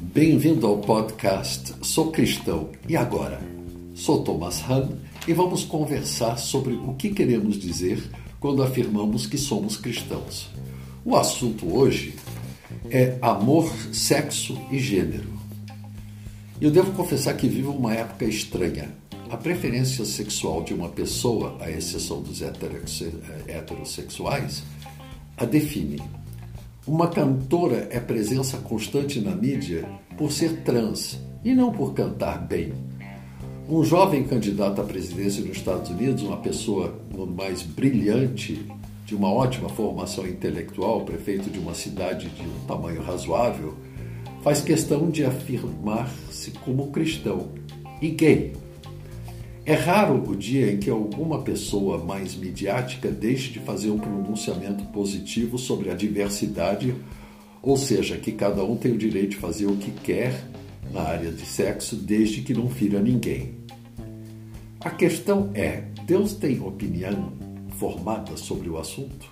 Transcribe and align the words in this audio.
Bem-vindo 0.00 0.66
ao 0.66 0.78
podcast 0.78 1.74
Sou 1.80 2.12
Cristão 2.12 2.70
e 2.88 2.96
Agora? 2.96 3.40
Sou 3.94 4.22
Thomas 4.22 4.62
Hahn 4.68 4.90
e 5.26 5.32
vamos 5.32 5.64
conversar 5.64 6.36
sobre 6.36 6.74
o 6.74 6.94
que 6.94 7.10
queremos 7.10 7.58
dizer 7.58 8.02
quando 8.38 8.62
afirmamos 8.62 9.26
que 9.26 9.38
somos 9.38 9.76
cristãos. 9.76 10.50
O 11.04 11.16
assunto 11.16 11.74
hoje 11.74 12.14
é 12.90 13.16
amor, 13.22 13.72
sexo 13.92 14.60
e 14.70 14.78
gênero. 14.78 15.32
Eu 16.60 16.70
devo 16.70 16.92
confessar 16.92 17.34
que 17.36 17.48
vivo 17.48 17.72
uma 17.72 17.94
época 17.94 18.24
estranha. 18.24 19.01
A 19.32 19.36
preferência 19.38 20.04
sexual 20.04 20.62
de 20.62 20.74
uma 20.74 20.90
pessoa, 20.90 21.56
à 21.58 21.70
exceção 21.70 22.20
dos 22.20 22.42
heterossexuais, 22.42 24.62
a 25.38 25.46
define. 25.46 26.02
Uma 26.86 27.08
cantora 27.08 27.88
é 27.90 27.98
presença 27.98 28.58
constante 28.58 29.22
na 29.22 29.34
mídia 29.34 29.88
por 30.18 30.30
ser 30.30 30.60
trans 30.64 31.18
e 31.42 31.54
não 31.54 31.72
por 31.72 31.94
cantar 31.94 32.46
bem. 32.46 32.74
Um 33.66 33.82
jovem 33.82 34.22
candidato 34.22 34.82
à 34.82 34.84
presidência 34.84 35.42
dos 35.42 35.56
Estados 35.56 35.88
Unidos, 35.88 36.22
uma 36.22 36.36
pessoa 36.36 37.00
mais 37.34 37.62
brilhante, 37.62 38.70
de 39.06 39.14
uma 39.14 39.32
ótima 39.32 39.70
formação 39.70 40.28
intelectual, 40.28 41.06
prefeito 41.06 41.48
de 41.48 41.58
uma 41.58 41.72
cidade 41.72 42.28
de 42.28 42.42
um 42.42 42.66
tamanho 42.66 43.00
razoável, 43.00 43.78
faz 44.42 44.60
questão 44.60 45.08
de 45.08 45.24
afirmar-se 45.24 46.50
como 46.50 46.90
cristão 46.90 47.48
e 47.98 48.10
gay. 48.10 48.52
É 49.64 49.74
raro 49.74 50.28
o 50.28 50.34
dia 50.34 50.72
em 50.72 50.78
que 50.78 50.90
alguma 50.90 51.40
pessoa 51.42 51.96
mais 51.98 52.34
midiática 52.34 53.08
deixe 53.08 53.52
de 53.52 53.60
fazer 53.60 53.90
um 53.90 53.98
pronunciamento 53.98 54.84
positivo 54.86 55.56
sobre 55.56 55.88
a 55.88 55.94
diversidade, 55.94 56.92
ou 57.62 57.76
seja, 57.76 58.16
que 58.16 58.32
cada 58.32 58.64
um 58.64 58.76
tem 58.76 58.90
o 58.90 58.98
direito 58.98 59.30
de 59.30 59.36
fazer 59.36 59.66
o 59.66 59.76
que 59.76 59.92
quer 59.92 60.34
na 60.90 61.02
área 61.02 61.30
de 61.30 61.46
sexo, 61.46 61.94
desde 61.94 62.42
que 62.42 62.52
não 62.52 62.68
fira 62.68 63.00
ninguém. 63.00 63.54
A 64.80 64.90
questão 64.90 65.50
é: 65.54 65.84
Deus 66.04 66.34
tem 66.34 66.60
opinião 66.60 67.32
formada 67.78 68.36
sobre 68.36 68.68
o 68.68 68.78
assunto? 68.78 69.30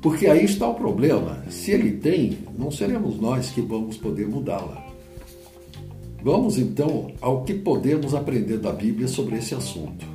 Porque 0.00 0.28
aí 0.28 0.44
está 0.44 0.68
o 0.68 0.74
problema. 0.74 1.44
Se 1.50 1.72
ele 1.72 1.96
tem, 1.98 2.38
não 2.56 2.70
seremos 2.70 3.20
nós 3.20 3.50
que 3.50 3.60
vamos 3.60 3.96
poder 3.96 4.28
mudá-la. 4.28 4.89
Vamos 6.22 6.58
então 6.58 7.12
ao 7.20 7.44
que 7.44 7.54
podemos 7.54 8.14
aprender 8.14 8.58
da 8.58 8.72
Bíblia 8.72 9.08
sobre 9.08 9.36
esse 9.36 9.54
assunto. 9.54 10.06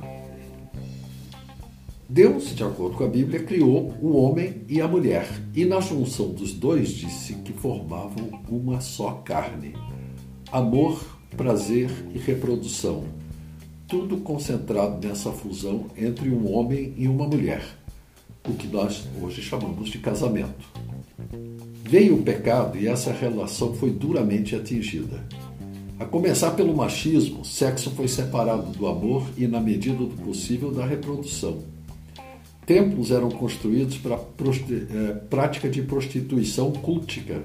Deus, 2.08 2.54
de 2.54 2.62
acordo 2.62 2.96
com 2.96 3.04
a 3.04 3.08
Bíblia, 3.08 3.42
criou 3.42 3.92
o 4.00 4.16
homem 4.16 4.62
e 4.68 4.80
a 4.80 4.86
mulher, 4.86 5.28
e 5.52 5.64
na 5.64 5.80
junção 5.80 6.28
dos 6.28 6.52
dois 6.52 6.90
disse 6.90 7.34
que 7.34 7.52
formavam 7.52 8.40
uma 8.48 8.80
só 8.80 9.14
carne. 9.24 9.74
Amor, 10.52 11.04
prazer 11.36 11.90
e 12.14 12.18
reprodução. 12.18 13.04
Tudo 13.88 14.18
concentrado 14.18 15.04
nessa 15.04 15.32
fusão 15.32 15.86
entre 15.96 16.30
um 16.30 16.54
homem 16.54 16.94
e 16.96 17.08
uma 17.08 17.26
mulher, 17.26 17.64
o 18.48 18.54
que 18.54 18.68
nós 18.68 19.04
hoje 19.20 19.42
chamamos 19.42 19.88
de 19.88 19.98
casamento. 19.98 20.68
Veio 21.82 22.14
o 22.14 22.22
pecado 22.22 22.78
e 22.78 22.86
essa 22.86 23.12
relação 23.12 23.74
foi 23.74 23.90
duramente 23.90 24.54
atingida. 24.54 25.26
A 25.98 26.04
começar 26.04 26.50
pelo 26.50 26.76
machismo, 26.76 27.42
sexo 27.42 27.90
foi 27.90 28.06
separado 28.06 28.70
do 28.70 28.86
amor 28.86 29.26
e, 29.34 29.46
na 29.46 29.58
medida 29.58 29.96
do 29.96 30.08
possível, 30.08 30.70
da 30.70 30.84
reprodução. 30.84 31.60
Templos 32.66 33.10
eram 33.10 33.30
construídos 33.30 33.96
para 33.96 34.16
é, 34.16 35.12
prática 35.30 35.70
de 35.70 35.80
prostituição 35.80 36.70
cultica. 36.70 37.42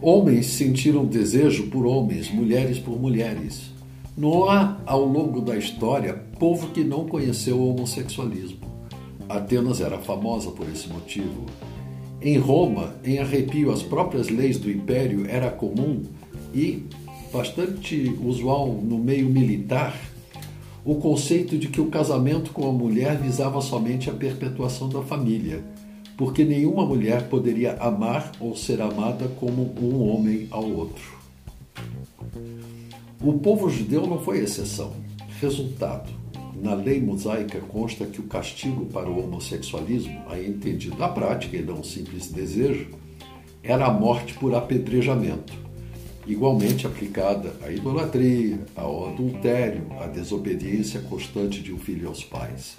Homens 0.00 0.46
sentiram 0.46 1.04
desejo 1.04 1.66
por 1.66 1.84
homens, 1.84 2.30
mulheres 2.30 2.78
por 2.78 3.00
mulheres. 3.00 3.72
Não 4.16 4.48
há, 4.48 4.80
ao 4.86 5.04
longo 5.04 5.40
da 5.40 5.56
história, 5.56 6.14
povo 6.38 6.68
que 6.68 6.84
não 6.84 7.04
conheceu 7.04 7.58
o 7.58 7.70
homossexualismo. 7.70 8.60
Atenas 9.28 9.80
era 9.80 9.98
famosa 9.98 10.52
por 10.52 10.68
esse 10.68 10.88
motivo. 10.88 11.46
Em 12.22 12.38
Roma, 12.38 12.94
em 13.02 13.18
arrepio 13.18 13.72
às 13.72 13.82
próprias 13.82 14.28
leis 14.28 14.56
do 14.56 14.70
império, 14.70 15.26
era 15.28 15.50
comum 15.50 16.02
e 16.54 16.84
bastante 17.32 18.16
usual 18.22 18.72
no 18.72 18.98
meio 18.98 19.28
militar 19.28 19.94
o 20.84 20.94
conceito 20.96 21.58
de 21.58 21.68
que 21.68 21.80
o 21.80 21.90
casamento 21.90 22.52
com 22.52 22.68
a 22.68 22.72
mulher 22.72 23.18
visava 23.18 23.60
somente 23.60 24.08
a 24.08 24.14
perpetuação 24.14 24.88
da 24.88 25.02
família, 25.02 25.62
porque 26.16 26.42
nenhuma 26.42 26.86
mulher 26.86 27.28
poderia 27.28 27.74
amar 27.74 28.32
ou 28.40 28.56
ser 28.56 28.80
amada 28.80 29.28
como 29.38 29.74
um 29.80 30.08
homem 30.08 30.48
ao 30.50 30.64
outro. 30.64 31.18
O 33.22 33.34
povo 33.34 33.68
judeu 33.68 34.06
não 34.06 34.18
foi 34.18 34.38
exceção. 34.38 34.92
Resultado: 35.38 36.10
na 36.62 36.74
lei 36.74 37.00
mosaica 37.00 37.60
consta 37.60 38.06
que 38.06 38.20
o 38.20 38.24
castigo 38.24 38.86
para 38.86 39.08
o 39.08 39.22
homossexualismo, 39.22 40.22
aí 40.28 40.48
entendido 40.48 40.96
na 40.96 41.08
prática 41.08 41.56
e 41.58 41.62
não 41.62 41.82
simples 41.82 42.28
desejo, 42.28 42.88
era 43.62 43.86
a 43.86 43.92
morte 43.92 44.32
por 44.34 44.54
apedrejamento 44.54 45.69
igualmente 46.30 46.86
aplicada 46.86 47.54
à 47.62 47.70
idolatria, 47.70 48.60
ao 48.76 49.08
adultério, 49.08 49.86
à 50.00 50.06
desobediência 50.06 51.00
constante 51.00 51.60
de 51.60 51.72
um 51.72 51.78
filho 51.78 52.08
aos 52.08 52.22
pais. 52.22 52.76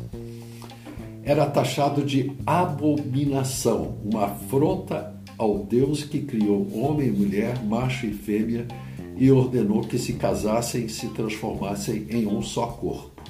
Era 1.23 1.45
taxado 1.45 2.03
de 2.03 2.31
abominação, 2.45 3.97
uma 4.03 4.25
afronta 4.25 5.15
ao 5.37 5.59
Deus 5.59 6.03
que 6.03 6.21
criou 6.21 6.67
homem 6.73 7.09
e 7.09 7.11
mulher, 7.11 7.63
macho 7.63 8.05
e 8.05 8.13
fêmea, 8.13 8.67
e 9.17 9.31
ordenou 9.31 9.81
que 9.81 9.99
se 9.99 10.13
casassem 10.13 10.85
e 10.85 10.89
se 10.89 11.07
transformassem 11.09 12.07
em 12.09 12.25
um 12.25 12.41
só 12.41 12.67
corpo. 12.67 13.21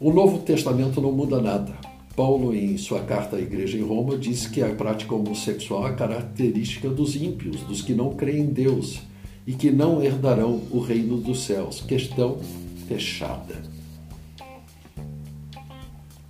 O 0.00 0.12
Novo 0.12 0.38
Testamento 0.38 1.00
não 1.00 1.12
muda 1.12 1.40
nada. 1.40 1.93
Paulo, 2.16 2.54
em 2.54 2.76
sua 2.78 3.00
carta 3.00 3.36
à 3.36 3.40
igreja 3.40 3.76
em 3.76 3.82
Roma, 3.82 4.16
diz 4.16 4.46
que 4.46 4.62
a 4.62 4.72
prática 4.72 5.14
homossexual 5.14 5.88
é 5.88 5.94
característica 5.94 6.88
dos 6.88 7.16
ímpios, 7.16 7.62
dos 7.62 7.82
que 7.82 7.92
não 7.92 8.14
creem 8.14 8.42
em 8.42 8.46
Deus 8.46 9.00
e 9.44 9.52
que 9.52 9.70
não 9.70 10.02
herdarão 10.02 10.62
o 10.70 10.78
reino 10.78 11.16
dos 11.16 11.42
céus. 11.42 11.80
Questão 11.80 12.38
fechada. 12.86 13.62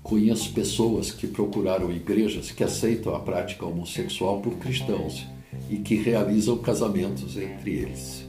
Conheço 0.03 0.53
pessoas 0.53 1.11
que 1.11 1.27
procuraram 1.27 1.93
igrejas 1.93 2.51
que 2.51 2.65
aceitam 2.65 3.15
a 3.15 3.21
prática 3.21 3.67
homossexual 3.67 4.41
por 4.41 4.57
cristãos 4.57 5.27
e 5.69 5.77
que 5.77 5.97
realizam 5.97 6.57
casamentos 6.59 7.37
entre 7.37 7.73
eles. 7.73 8.27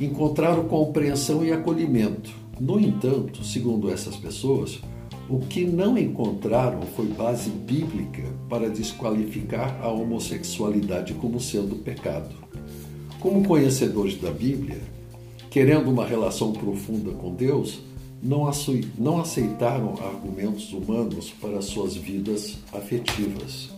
Encontraram 0.00 0.68
compreensão 0.68 1.44
e 1.44 1.52
acolhimento. 1.52 2.30
No 2.60 2.78
entanto, 2.78 3.44
segundo 3.44 3.90
essas 3.90 4.16
pessoas, 4.16 4.80
o 5.28 5.40
que 5.40 5.64
não 5.64 5.98
encontraram 5.98 6.82
foi 6.94 7.06
base 7.06 7.50
bíblica 7.50 8.22
para 8.48 8.70
desqualificar 8.70 9.76
a 9.82 9.88
homossexualidade 9.88 11.14
como 11.14 11.40
sendo 11.40 11.76
pecado. 11.76 12.34
Como 13.18 13.44
conhecedores 13.44 14.20
da 14.20 14.30
Bíblia, 14.30 14.80
querendo 15.50 15.90
uma 15.90 16.06
relação 16.06 16.52
profunda 16.52 17.10
com 17.12 17.34
Deus, 17.34 17.80
não 18.22 18.48
aceitaram 19.18 19.94
argumentos 20.04 20.72
humanos 20.72 21.30
para 21.40 21.60
suas 21.60 21.96
vidas 21.96 22.58
afetivas. 22.72 23.70